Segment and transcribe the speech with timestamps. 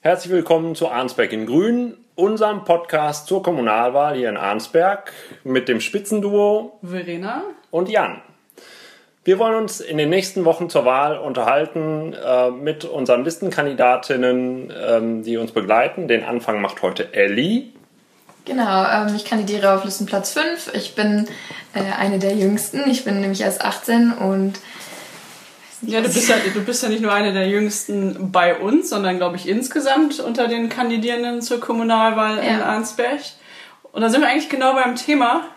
[0.00, 5.12] Herzlich willkommen zu Arnsberg in Grün, unserem Podcast zur Kommunalwahl hier in Arnsberg
[5.44, 8.22] mit dem Spitzenduo Verena und Jan.
[9.24, 15.22] Wir wollen uns in den nächsten Wochen zur Wahl unterhalten äh, mit unseren Listenkandidatinnen, ähm,
[15.22, 16.08] die uns begleiten.
[16.08, 17.64] Den Anfang macht heute Ellie.
[18.46, 20.72] Genau, ähm, ich kandidiere auf Listenplatz 5.
[20.74, 21.28] Ich bin
[21.74, 22.88] äh, eine der jüngsten.
[22.88, 24.58] Ich bin nämlich erst 18 und.
[25.82, 29.16] Ja, du bist ja, du bist ja nicht nur eine der jüngsten bei uns, sondern
[29.16, 32.42] glaube ich insgesamt unter den Kandidierenden zur Kommunalwahl ja.
[32.42, 33.20] in Arnsberg.
[33.92, 35.48] Und da sind wir eigentlich genau beim Thema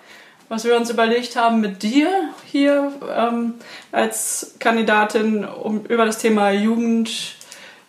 [0.53, 3.55] was wir uns überlegt haben mit dir hier ähm,
[3.91, 7.35] als Kandidatin, um über das Thema Jugend,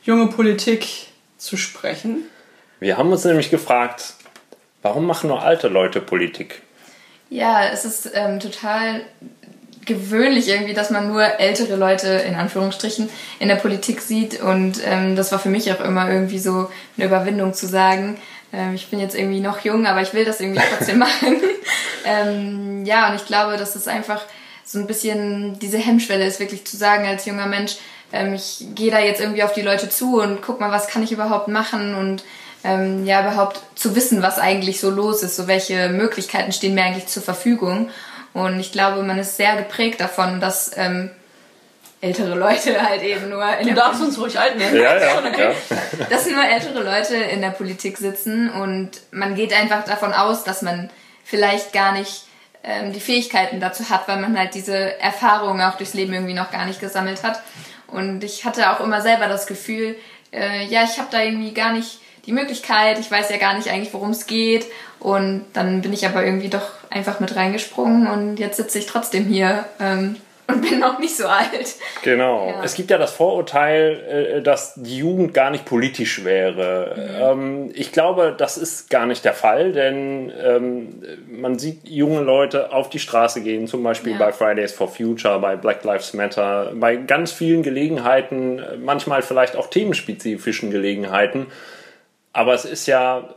[0.02, 2.24] junge Politik zu sprechen.
[2.80, 4.14] Wir haben uns nämlich gefragt,
[4.80, 6.62] warum machen nur alte Leute Politik?
[7.28, 9.02] Ja, es ist ähm, total
[9.86, 15.16] gewöhnlich irgendwie, dass man nur ältere Leute in Anführungsstrichen in der Politik sieht und ähm,
[15.16, 18.18] das war für mich auch immer irgendwie so eine Überwindung zu sagen,
[18.52, 21.40] ähm, ich bin jetzt irgendwie noch jung, aber ich will das irgendwie trotzdem machen.
[22.04, 24.22] ähm, ja, und ich glaube, dass es einfach
[24.64, 27.76] so ein bisschen diese Hemmschwelle ist, wirklich zu sagen als junger Mensch,
[28.12, 31.02] ähm, ich gehe da jetzt irgendwie auf die Leute zu und guck mal, was kann
[31.02, 32.24] ich überhaupt machen und
[32.62, 36.84] ähm, ja, überhaupt zu wissen, was eigentlich so los ist, so welche Möglichkeiten stehen mir
[36.84, 37.90] eigentlich zur Verfügung.
[38.34, 41.10] Und ich glaube, man ist sehr geprägt davon, dass ähm,
[42.00, 44.76] ältere Leute halt eben nur in Du darfst uns ruhig alt nennen.
[44.76, 45.54] Ja, ja, okay.
[45.70, 46.06] ja.
[46.10, 50.60] Dass nur ältere Leute in der Politik sitzen und man geht einfach davon aus, dass
[50.62, 50.90] man
[51.24, 52.24] vielleicht gar nicht
[52.62, 56.50] ähm, die Fähigkeiten dazu hat, weil man halt diese Erfahrungen auch durchs Leben irgendwie noch
[56.50, 57.40] gar nicht gesammelt hat.
[57.86, 59.96] Und ich hatte auch immer selber das Gefühl,
[60.32, 63.70] äh, ja, ich habe da irgendwie gar nicht die Möglichkeit, ich weiß ja gar nicht
[63.70, 64.66] eigentlich, worum es geht.
[65.04, 69.26] Und dann bin ich aber irgendwie doch einfach mit reingesprungen und jetzt sitze ich trotzdem
[69.26, 71.74] hier ähm, und bin noch nicht so alt.
[72.02, 72.48] Genau.
[72.48, 72.64] Ja.
[72.64, 77.34] Es gibt ja das Vorurteil, äh, dass die Jugend gar nicht politisch wäre.
[77.36, 77.70] Mhm.
[77.74, 82.88] Ich glaube, das ist gar nicht der Fall, denn ähm, man sieht junge Leute auf
[82.88, 84.18] die Straße gehen, zum Beispiel ja.
[84.18, 89.68] bei Fridays for Future, bei Black Lives Matter, bei ganz vielen Gelegenheiten, manchmal vielleicht auch
[89.68, 91.48] themenspezifischen Gelegenheiten.
[92.32, 93.28] Aber es ist ja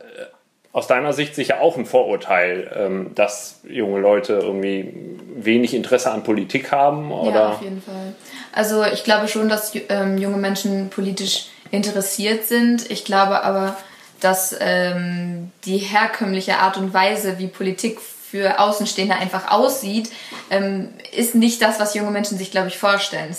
[0.72, 4.94] aus deiner Sicht sicher auch ein Vorurteil, ähm, dass junge Leute irgendwie
[5.35, 7.11] wenig Interesse an Politik haben?
[7.11, 7.33] Oder?
[7.33, 8.16] Ja, auf jeden Fall.
[8.51, 12.89] Also ich glaube schon, dass ähm, junge Menschen politisch interessiert sind.
[12.91, 13.75] Ich glaube aber,
[14.19, 20.09] dass ähm, die herkömmliche Art und Weise, wie Politik für Außenstehende einfach aussieht,
[21.16, 23.34] ist nicht das, was junge Menschen sich, glaube ich, vorstellen.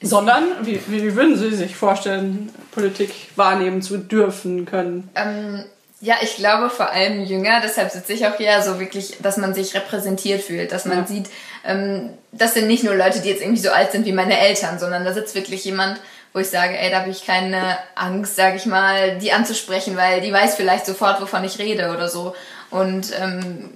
[0.00, 5.10] Sondern, wie, wie würden Sie sich vorstellen, Politik wahrnehmen zu dürfen können?
[5.14, 5.64] Ähm,
[6.00, 9.52] ja, ich glaube vor allem jünger, deshalb sitze ich auch hier, so wirklich, dass man
[9.52, 11.06] sich repräsentiert fühlt, dass man ja.
[11.06, 11.26] sieht,
[11.64, 14.78] ähm, das sind nicht nur Leute, die jetzt irgendwie so alt sind wie meine Eltern,
[14.78, 16.00] sondern da sitzt wirklich jemand,
[16.32, 20.20] wo ich sage, ey, da habe ich keine Angst, sage ich mal, die anzusprechen, weil
[20.22, 22.34] die weiß vielleicht sofort, wovon ich rede oder so.
[22.70, 23.70] Und ähm,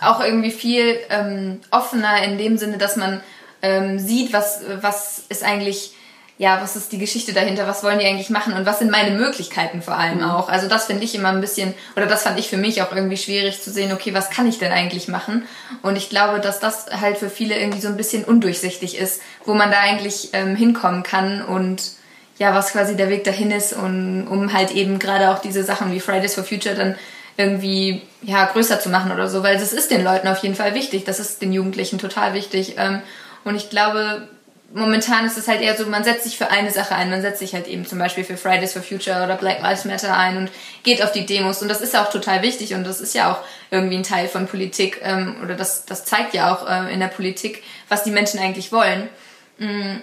[0.00, 3.22] auch irgendwie viel ähm, offener in dem Sinne, dass man
[3.62, 5.94] ähm, sieht, was, was ist eigentlich
[6.38, 9.16] ja, was ist die Geschichte dahinter, was wollen die eigentlich machen und was sind meine
[9.16, 10.30] Möglichkeiten vor allem mhm.
[10.30, 10.50] auch.
[10.50, 13.16] Also das finde ich immer ein bisschen, oder das fand ich für mich auch irgendwie
[13.16, 15.46] schwierig zu sehen, okay, was kann ich denn eigentlich machen?
[15.80, 19.54] Und ich glaube, dass das halt für viele irgendwie so ein bisschen undurchsichtig ist, wo
[19.54, 21.82] man da eigentlich ähm, hinkommen kann und
[22.38, 25.90] ja, was quasi der Weg dahin ist und um halt eben gerade auch diese Sachen
[25.90, 26.96] wie Fridays for Future dann
[27.38, 30.74] irgendwie ja größer zu machen oder so, weil das ist den Leuten auf jeden Fall
[30.74, 32.74] wichtig, das ist den Jugendlichen total wichtig.
[32.76, 33.00] Ähm,
[33.44, 34.28] und ich glaube,
[34.76, 37.08] momentan ist es halt eher so, man setzt sich für eine Sache ein.
[37.08, 40.14] Man setzt sich halt eben zum Beispiel für Fridays for Future oder Black Lives Matter
[40.14, 40.50] ein und
[40.82, 41.62] geht auf die Demos.
[41.62, 43.38] Und das ist ja auch total wichtig und das ist ja auch
[43.70, 47.08] irgendwie ein Teil von Politik ähm, oder das, das zeigt ja auch äh, in der
[47.08, 49.08] Politik, was die Menschen eigentlich wollen.
[49.56, 50.02] Mhm.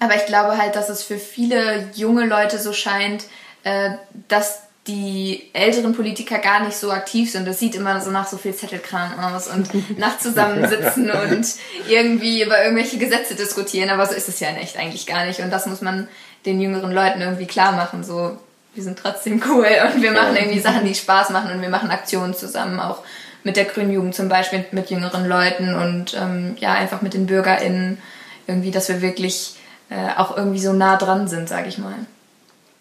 [0.00, 3.24] Aber ich glaube halt, dass es für viele junge Leute so scheint,
[3.62, 3.90] äh,
[4.26, 7.48] dass die älteren Politiker gar nicht so aktiv sind.
[7.48, 11.46] Das sieht immer so nach so viel Zettelkram aus und nach Zusammensitzen und
[11.88, 13.88] irgendwie über irgendwelche Gesetze diskutieren.
[13.88, 15.40] Aber so ist es ja in echt eigentlich gar nicht.
[15.40, 16.08] Und das muss man
[16.44, 18.04] den jüngeren Leuten irgendwie klar machen.
[18.04, 18.36] So,
[18.74, 21.90] wir sind trotzdem cool und wir machen irgendwie Sachen, die Spaß machen und wir machen
[21.90, 22.98] Aktionen zusammen, auch
[23.42, 27.26] mit der Grünen Jugend zum Beispiel, mit jüngeren Leuten und ähm, ja, einfach mit den
[27.26, 27.98] BürgerInnen
[28.46, 29.56] irgendwie, dass wir wirklich
[29.88, 31.94] äh, auch irgendwie so nah dran sind, sag ich mal.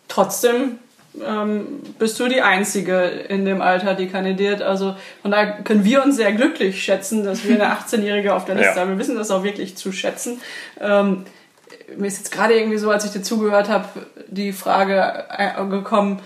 [0.07, 0.79] Trotzdem
[1.25, 4.61] ähm, bist du die Einzige in dem Alter, die kandidiert.
[4.61, 8.55] Also von daher können wir uns sehr glücklich schätzen, dass wir eine 18-Jährige auf der
[8.55, 8.81] Liste ja.
[8.81, 8.91] haben.
[8.91, 10.41] Wir wissen das auch wirklich zu schätzen.
[10.79, 11.25] Ähm,
[11.97, 13.87] mir ist jetzt gerade irgendwie so, als ich dir zugehört habe,
[14.27, 16.19] die Frage äh, gekommen,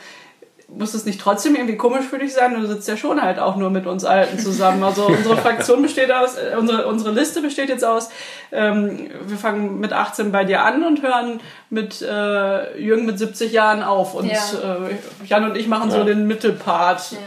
[0.69, 2.53] muss es nicht trotzdem irgendwie komisch für dich sein?
[2.53, 4.83] Du sitzt ja schon halt auch nur mit uns Alten zusammen.
[4.83, 8.09] Also unsere Fraktion besteht aus, äh, unsere, unsere Liste besteht jetzt aus,
[8.51, 13.51] ähm, wir fangen mit 18 bei dir an und hören mit äh, Jürgen mit 70
[13.51, 14.13] Jahren auf.
[14.13, 14.87] Und ja.
[14.87, 15.97] äh, Jan und ich machen ja.
[15.97, 17.11] so den Mittelpart.
[17.11, 17.17] Ja.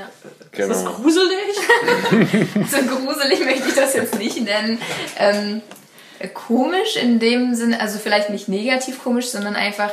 [0.53, 0.73] Genau.
[0.73, 1.31] Ist das gruselig?
[2.71, 4.79] so gruselig möchte ich das jetzt nicht nennen.
[5.19, 5.63] Ähm,
[6.35, 9.91] komisch in dem Sinne, also vielleicht nicht negativ komisch, sondern einfach,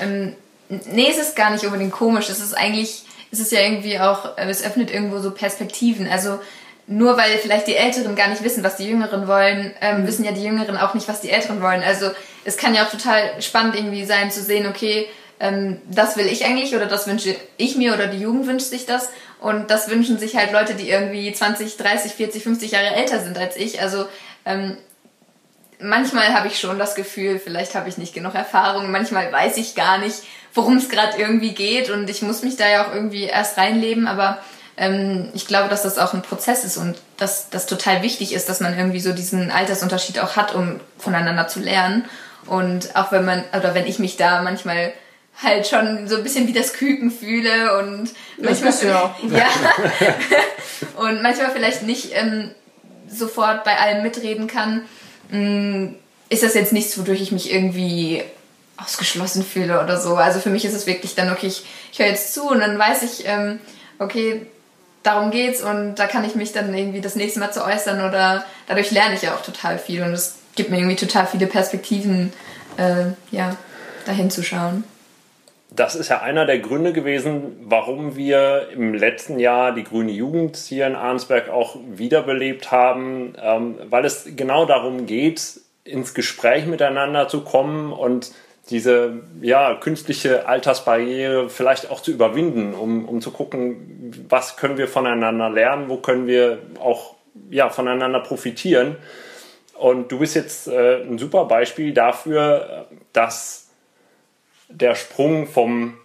[0.00, 0.34] ähm,
[0.68, 2.28] nee, es ist gar nicht unbedingt komisch.
[2.28, 6.08] Es ist eigentlich, es ist ja irgendwie auch, es öffnet irgendwo so Perspektiven.
[6.08, 6.38] Also
[6.86, 10.06] nur weil vielleicht die Älteren gar nicht wissen, was die Jüngeren wollen, ähm, mhm.
[10.06, 11.82] wissen ja die Jüngeren auch nicht, was die Älteren wollen.
[11.82, 12.10] Also
[12.44, 15.08] es kann ja auch total spannend irgendwie sein zu sehen, okay,
[15.40, 18.86] ähm, das will ich eigentlich oder das wünsche ich mir oder die Jugend wünscht sich
[18.86, 19.08] das
[19.40, 23.36] und das wünschen sich halt Leute, die irgendwie 20, 30, 40, 50 Jahre älter sind
[23.38, 23.80] als ich.
[23.80, 24.06] Also
[24.44, 24.76] ähm,
[25.80, 29.74] manchmal habe ich schon das Gefühl, vielleicht habe ich nicht genug Erfahrung, manchmal weiß ich
[29.74, 30.22] gar nicht,
[30.54, 34.06] worum es gerade irgendwie geht und ich muss mich da ja auch irgendwie erst reinleben,
[34.06, 34.38] aber
[34.76, 38.48] ähm, ich glaube, dass das auch ein Prozess ist und dass das total wichtig ist,
[38.48, 42.04] dass man irgendwie so diesen Altersunterschied auch hat, um voneinander zu lernen.
[42.46, 44.92] Und auch wenn man, oder wenn ich mich da manchmal
[45.42, 49.14] halt schon so ein bisschen wie das Küken fühle und manchmal ja.
[49.30, 49.46] ja
[50.96, 52.50] und manchmal vielleicht nicht ähm,
[53.08, 54.82] sofort bei allem mitreden kann,
[55.30, 55.94] mm,
[56.28, 58.22] ist das jetzt nichts, wodurch ich mich irgendwie
[58.76, 60.16] ausgeschlossen fühle oder so.
[60.16, 62.78] Also für mich ist es wirklich dann, okay, ich, ich höre jetzt zu und dann
[62.78, 63.60] weiß ich, ähm,
[63.98, 64.46] okay,
[65.02, 68.44] darum geht's und da kann ich mich dann irgendwie das nächste Mal zu äußern oder
[68.66, 72.32] dadurch lerne ich ja auch total viel und es gibt mir irgendwie total viele Perspektiven,
[72.76, 73.56] äh, ja,
[74.06, 74.84] dahin zu schauen.
[75.70, 80.56] Das ist ja einer der Gründe gewesen, warum wir im letzten Jahr die grüne Jugend
[80.56, 87.28] hier in Arnsberg auch wiederbelebt haben, ähm, weil es genau darum geht, ins Gespräch miteinander
[87.28, 88.30] zu kommen und
[88.70, 94.88] diese ja, künstliche Altersbarriere vielleicht auch zu überwinden, um, um zu gucken, was können wir
[94.88, 97.14] voneinander lernen, wo können wir auch
[97.50, 98.96] ja, voneinander profitieren.
[99.74, 103.68] Und du bist jetzt äh, ein super Beispiel dafür, dass
[104.68, 105.98] der Sprung vom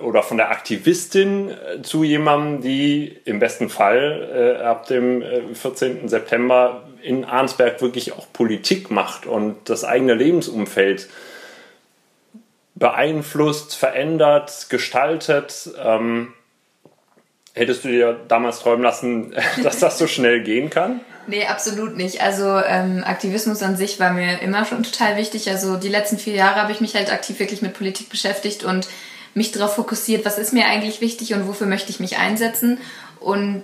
[0.00, 5.54] oder von der Aktivistin äh, zu jemandem, die im besten Fall äh, ab dem äh,
[5.54, 6.08] 14.
[6.08, 11.08] September in Arnsberg wirklich auch Politik macht und das eigene Lebensumfeld
[12.78, 15.70] beeinflusst, verändert, gestaltet.
[15.82, 16.32] Ähm,
[17.54, 21.00] hättest du dir damals träumen lassen, dass das so schnell gehen kann?
[21.26, 22.22] Nee, absolut nicht.
[22.22, 25.50] Also ähm, Aktivismus an sich war mir immer schon total wichtig.
[25.50, 28.88] Also die letzten vier Jahre habe ich mich halt aktiv wirklich mit Politik beschäftigt und
[29.34, 32.78] mich darauf fokussiert, was ist mir eigentlich wichtig und wofür möchte ich mich einsetzen.
[33.20, 33.62] Und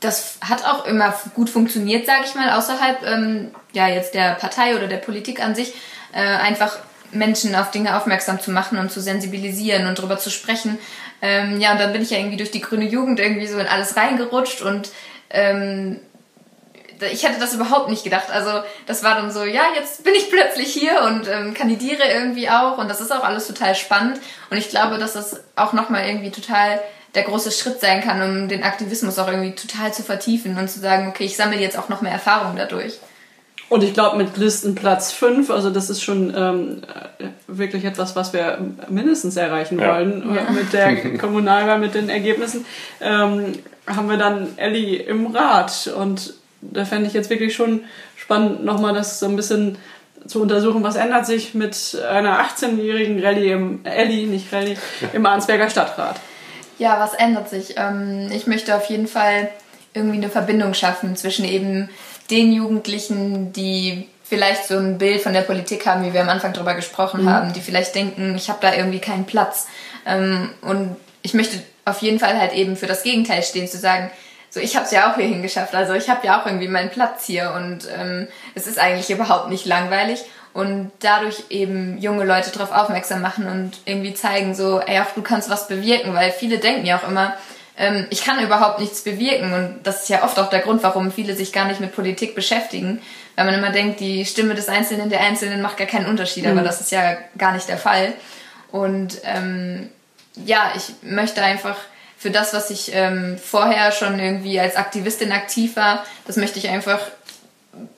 [0.00, 4.74] das hat auch immer gut funktioniert, sage ich mal, außerhalb ähm, ja jetzt der Partei
[4.74, 5.74] oder der Politik an sich.
[6.14, 6.78] Äh, einfach
[7.12, 10.78] Menschen auf Dinge aufmerksam zu machen und zu sensibilisieren und darüber zu sprechen.
[11.20, 13.66] Ähm, ja, und dann bin ich ja irgendwie durch die grüne Jugend irgendwie so in
[13.66, 14.90] alles reingerutscht und
[15.30, 16.00] ähm,
[17.12, 18.30] ich hätte das überhaupt nicht gedacht.
[18.30, 22.48] Also das war dann so, ja, jetzt bin ich plötzlich hier und ähm, kandidiere irgendwie
[22.48, 24.20] auch und das ist auch alles total spannend
[24.50, 26.80] und ich glaube, dass das auch nochmal irgendwie total
[27.14, 30.80] der große Schritt sein kann, um den Aktivismus auch irgendwie total zu vertiefen und zu
[30.80, 32.98] sagen, okay, ich sammle jetzt auch noch mehr Erfahrung dadurch.
[33.72, 36.82] Und ich glaube, mit Listenplatz 5, also das ist schon ähm,
[37.46, 38.58] wirklich etwas, was wir
[38.90, 39.94] mindestens erreichen ja.
[39.94, 40.50] wollen ja.
[40.50, 42.66] mit der Kommunalwahl, mit den Ergebnissen,
[43.00, 43.52] ähm,
[43.86, 45.90] haben wir dann Ellie im Rat.
[45.96, 47.80] Und da fände ich jetzt wirklich schon
[48.14, 49.78] spannend, nochmal das so ein bisschen
[50.26, 54.76] zu untersuchen, was ändert sich mit einer 18-jährigen Rallye im, Ellie, nicht Rallye,
[55.14, 56.20] im Arnsberger Stadtrat.
[56.76, 57.76] Ja, was ändert sich?
[57.78, 59.48] Ähm, ich möchte auf jeden Fall
[59.94, 61.88] irgendwie eine Verbindung schaffen zwischen eben
[62.32, 66.54] den Jugendlichen, die vielleicht so ein Bild von der Politik haben, wie wir am Anfang
[66.54, 67.28] darüber gesprochen mhm.
[67.28, 69.66] haben, die vielleicht denken, ich habe da irgendwie keinen Platz.
[70.06, 74.10] Ähm, und ich möchte auf jeden Fall halt eben für das Gegenteil stehen, zu sagen,
[74.48, 76.90] so ich habe es ja auch hierhin geschafft, also ich habe ja auch irgendwie meinen
[76.90, 82.50] Platz hier und ähm, es ist eigentlich überhaupt nicht langweilig und dadurch eben junge Leute
[82.50, 86.58] darauf aufmerksam machen und irgendwie zeigen so, ey, auch du kannst was bewirken, weil viele
[86.58, 87.34] denken ja auch immer,
[87.76, 89.52] ähm, ich kann überhaupt nichts bewirken.
[89.52, 92.34] Und das ist ja oft auch der Grund, warum viele sich gar nicht mit Politik
[92.34, 93.00] beschäftigen.
[93.36, 96.44] Weil man immer denkt, die Stimme des Einzelnen, der Einzelnen macht gar keinen Unterschied.
[96.44, 96.52] Mhm.
[96.52, 98.12] Aber das ist ja gar nicht der Fall.
[98.70, 99.90] Und ähm,
[100.34, 101.76] ja, ich möchte einfach
[102.16, 106.68] für das, was ich ähm, vorher schon irgendwie als Aktivistin aktiv war, das möchte ich
[106.68, 107.00] einfach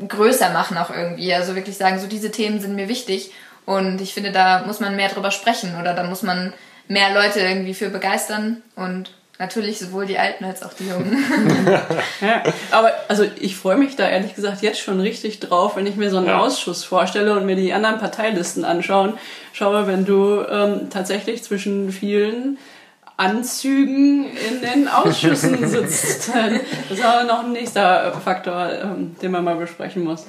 [0.07, 1.35] größer machen auch irgendwie.
[1.35, 3.33] Also wirklich sagen, so diese Themen sind mir wichtig.
[3.67, 6.53] Und ich finde, da muss man mehr drüber sprechen oder da muss man
[6.89, 8.63] mehr Leute irgendwie für begeistern.
[8.77, 11.19] Und Natürlich sowohl die Alten als auch die Jungen.
[12.21, 15.97] ja, aber also ich freue mich da ehrlich gesagt jetzt schon richtig drauf, wenn ich
[15.97, 16.39] mir so einen ja.
[16.39, 19.19] Ausschuss vorstelle und mir die anderen Parteilisten anschauen.
[19.53, 22.59] Schaue, wenn du ähm, tatsächlich zwischen vielen
[23.17, 26.31] Anzügen in den Ausschüssen sitzt.
[26.89, 30.27] Das ist aber noch ein nächster Faktor, ähm, den man mal besprechen muss.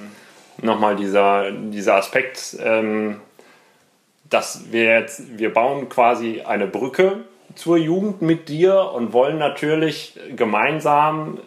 [0.62, 3.22] Nochmal dieser, dieser Aspekt, ähm,
[4.32, 7.24] dass wir jetzt, wir bauen quasi eine Brücke
[7.56, 11.40] zur Jugend mit dir und wollen natürlich gemeinsam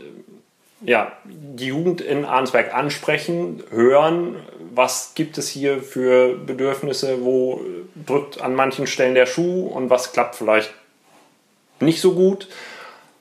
[0.81, 4.37] ja, die Jugend in Arnsberg ansprechen, hören,
[4.75, 7.61] was gibt es hier für Bedürfnisse, wo
[8.07, 10.73] drückt an manchen Stellen der Schuh und was klappt vielleicht
[11.81, 12.49] nicht so gut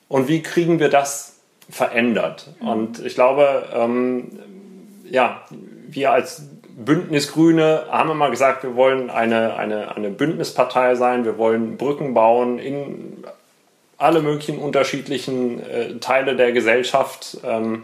[0.08, 1.40] und wie kriegen wir das
[1.70, 2.54] verändert.
[2.60, 2.68] Mhm.
[2.68, 4.40] Und ich glaube, ähm,
[5.10, 5.42] ja,
[5.88, 6.44] wir als
[6.78, 12.60] Bündnisgrüne haben immer gesagt, wir wollen eine, eine, eine Bündnispartei sein, wir wollen Brücken bauen
[12.60, 13.26] in
[13.98, 17.38] alle möglichen unterschiedlichen äh, Teile der Gesellschaft.
[17.44, 17.82] Ähm,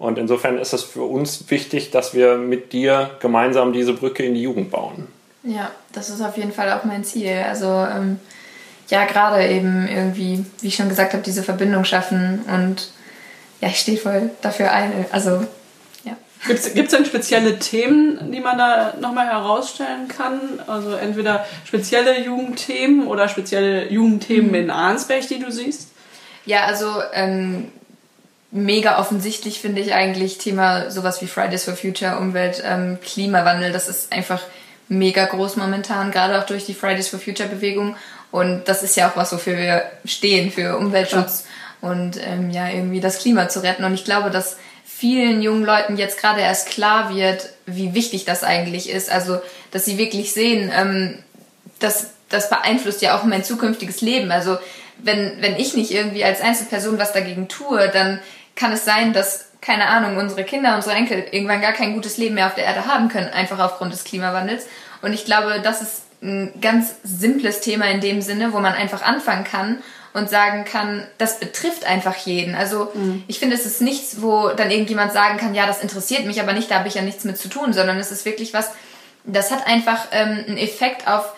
[0.00, 4.34] und insofern ist es für uns wichtig, dass wir mit dir gemeinsam diese Brücke in
[4.34, 5.06] die Jugend bauen.
[5.44, 7.36] Ja, das ist auf jeden Fall auch mein Ziel.
[7.48, 8.18] Also ähm,
[8.88, 12.90] ja, gerade eben irgendwie, wie ich schon gesagt habe, diese Verbindung schaffen und
[13.60, 15.06] ja, ich stehe voll dafür ein.
[15.12, 15.46] Also
[16.46, 20.40] Gibt es denn spezielle Themen, die man da nochmal herausstellen kann?
[20.66, 24.54] Also entweder spezielle Jugendthemen oder spezielle Jugendthemen mhm.
[24.54, 25.88] in Arnsberg, die du siehst?
[26.44, 27.72] Ja, also ähm,
[28.50, 33.72] mega offensichtlich finde ich eigentlich Thema sowas wie Fridays for Future, Umwelt, ähm, Klimawandel.
[33.72, 34.40] Das ist einfach
[34.88, 37.96] mega groß momentan, gerade auch durch die Fridays for Future Bewegung.
[38.30, 41.44] Und das ist ja auch was, wofür wir stehen, für Umweltschutz
[41.82, 41.90] ja.
[41.90, 43.84] und ähm, ja, irgendwie das Klima zu retten.
[43.84, 44.56] Und ich glaube, dass
[45.04, 49.12] vielen jungen Leuten jetzt gerade erst klar wird, wie wichtig das eigentlich ist.
[49.12, 49.38] Also,
[49.70, 51.18] dass sie wirklich sehen, ähm,
[51.78, 54.32] dass das beeinflusst ja auch mein zukünftiges Leben.
[54.32, 54.56] Also,
[54.96, 58.18] wenn, wenn ich nicht irgendwie als Einzelperson was dagegen tue, dann
[58.56, 62.36] kann es sein, dass, keine Ahnung, unsere Kinder, unsere Enkel irgendwann gar kein gutes Leben
[62.36, 64.64] mehr auf der Erde haben können, einfach aufgrund des Klimawandels.
[65.02, 69.02] Und ich glaube, das ist ein ganz simples Thema in dem Sinne, wo man einfach
[69.02, 69.82] anfangen kann
[70.14, 72.54] und sagen kann, das betrifft einfach jeden.
[72.54, 73.24] Also mhm.
[73.26, 76.52] ich finde, es ist nichts, wo dann irgendjemand sagen kann, ja, das interessiert mich, aber
[76.52, 78.70] nicht, da habe ich ja nichts mit zu tun, sondern es ist wirklich was,
[79.24, 81.34] das hat einfach ähm, einen Effekt auf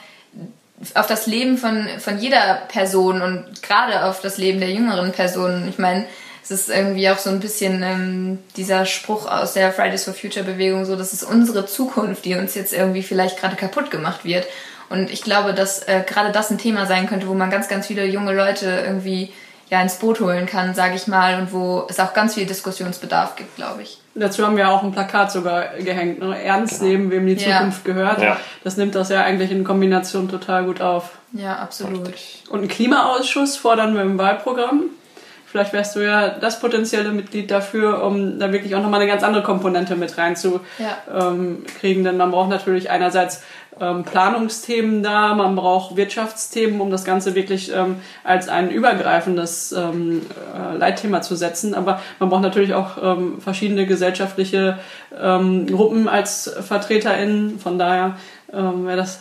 [0.92, 5.66] auf das Leben von, von jeder Person und gerade auf das Leben der jüngeren Personen.
[5.70, 6.04] Ich meine,
[6.42, 10.44] es ist irgendwie auch so ein bisschen ähm, dieser Spruch aus der Fridays for Future
[10.44, 14.46] Bewegung, so, das ist unsere Zukunft, die uns jetzt irgendwie vielleicht gerade kaputt gemacht wird.
[14.88, 17.86] Und ich glaube, dass äh, gerade das ein Thema sein könnte, wo man ganz, ganz
[17.86, 19.32] viele junge Leute irgendwie
[19.68, 23.34] ja ins Boot holen kann, sage ich mal, und wo es auch ganz viel Diskussionsbedarf
[23.36, 23.98] gibt, glaube ich.
[24.14, 26.40] Dazu haben wir auch ein Plakat sogar gehängt, ne?
[26.42, 26.92] Ernst genau.
[26.92, 27.92] nehmen, wem die Zukunft ja.
[27.92, 28.22] gehört.
[28.22, 28.36] Ja.
[28.64, 31.18] Das nimmt das ja eigentlich in Kombination total gut auf.
[31.32, 32.14] Ja, absolut.
[32.48, 34.84] Und einen Klimaausschuss fordern wir im Wahlprogramm.
[35.56, 39.22] Vielleicht wärst du ja das potenzielle Mitglied dafür, um da wirklich auch nochmal eine ganz
[39.22, 40.60] andere Komponente mit reinzukriegen.
[40.78, 41.30] Ja.
[41.30, 41.64] Ähm,
[42.04, 43.42] denn man braucht natürlich einerseits
[43.80, 50.26] ähm, Planungsthemen da, man braucht Wirtschaftsthemen, um das Ganze wirklich ähm, als ein übergreifendes ähm,
[50.54, 51.74] äh, Leitthema zu setzen.
[51.74, 54.78] Aber man braucht natürlich auch ähm, verschiedene gesellschaftliche
[55.18, 57.58] ähm, Gruppen als VertreterInnen.
[57.58, 58.16] Von daher
[58.52, 59.20] ähm, wäre das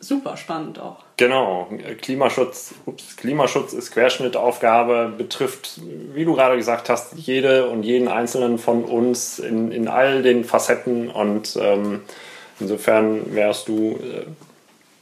[0.00, 1.04] super spannend auch.
[1.16, 1.68] Genau,
[2.00, 5.80] Klimaschutz, ups, Klimaschutz ist Querschnittaufgabe, betrifft,
[6.14, 10.44] wie du gerade gesagt hast, jede und jeden Einzelnen von uns in, in all den
[10.44, 12.00] Facetten und ähm,
[12.60, 14.26] Insofern wärst du äh,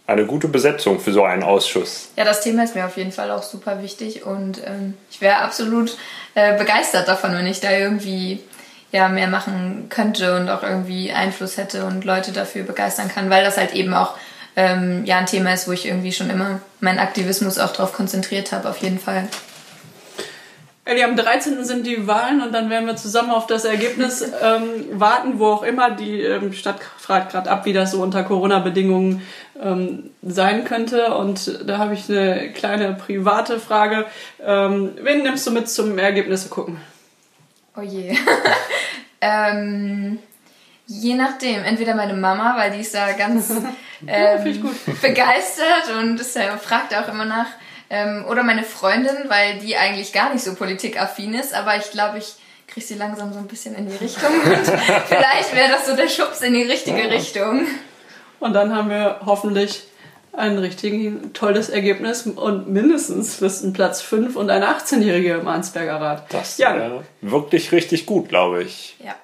[0.07, 2.11] eine gute Besetzung für so einen Ausschuss.
[2.17, 5.39] Ja, das Thema ist mir auf jeden Fall auch super wichtig und ähm, ich wäre
[5.39, 5.97] absolut
[6.35, 8.41] äh, begeistert davon, wenn ich da irgendwie
[8.91, 13.45] ja, mehr machen könnte und auch irgendwie Einfluss hätte und Leute dafür begeistern kann, weil
[13.45, 14.15] das halt eben auch
[14.59, 18.51] ähm, ja, ein Thema ist, wo ich irgendwie schon immer meinen Aktivismus auch drauf konzentriert
[18.51, 19.29] habe, auf jeden Fall.
[20.85, 21.65] Elli, am 13.
[21.65, 25.63] sind die Wahlen und dann werden wir zusammen auf das Ergebnis ähm, warten, wo auch
[25.63, 25.93] immer.
[25.93, 29.23] Die ähm, Stadt fragt gerade ab, wie das so unter Corona-Bedingungen
[29.63, 31.15] ähm, sein könnte.
[31.15, 34.07] Und da habe ich eine kleine private Frage.
[34.45, 36.81] Ähm, wen nimmst du mit zum Ergebnisse gucken?
[37.77, 38.17] Oh je.
[39.21, 40.19] ähm,
[40.89, 41.63] je nachdem.
[41.63, 43.51] Entweder meine Mama, weil die ist da ganz
[44.07, 47.47] ähm, begeistert und ist, äh, fragt auch immer nach
[47.91, 52.19] ähm, oder meine Freundin, weil die eigentlich gar nicht so politikaffin ist, aber ich glaube,
[52.19, 52.35] ich
[52.67, 54.31] kriege sie langsam so ein bisschen in die Richtung.
[54.45, 54.67] Und
[55.07, 57.67] vielleicht wäre das so der Schubs in die richtige Richtung.
[58.41, 59.85] Und dann haben wir hoffentlich
[60.33, 66.33] ein richtig tolles Ergebnis und mindestens einen Platz 5 und eine 18-Jährige im Arnsberger Rat.
[66.33, 66.77] Das ja.
[66.77, 68.97] wäre wirklich richtig gut, glaube ich.
[69.03, 69.17] Ja.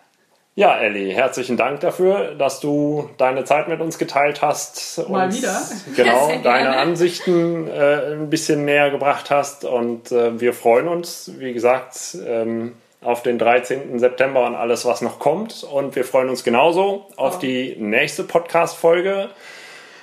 [0.56, 5.08] Ja, Elli, herzlichen Dank dafür, dass du deine Zeit mit uns geteilt hast.
[5.08, 5.60] Mal wieder.
[5.96, 9.64] Genau, deine Ansichten äh, ein bisschen näher gebracht hast.
[9.64, 13.98] Und äh, wir freuen uns, wie gesagt, ähm, auf den 13.
[13.98, 15.64] September und alles, was noch kommt.
[15.64, 17.40] Und wir freuen uns genauso auf oh.
[17.40, 19.30] die nächste Podcast-Folge.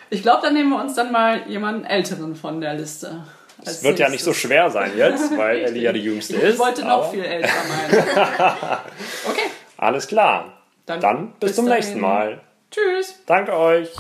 [0.10, 3.24] Ich glaube, dann nehmen wir uns dann mal jemanden Älteren von der Liste.
[3.64, 6.54] Es wird ja nicht so schwer sein jetzt, weil Ellie ja die Jüngste ist.
[6.56, 8.04] Ich wollte noch viel älter meinen.
[9.30, 9.41] okay.
[9.82, 10.54] Alles klar.
[10.86, 11.80] Dann, Dann bis, bis, zum dahin.
[11.80, 12.42] nächsten Mal.
[12.70, 13.24] Tschüss.
[13.26, 13.92] Danke euch.